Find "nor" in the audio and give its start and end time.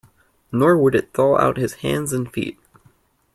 0.51-0.79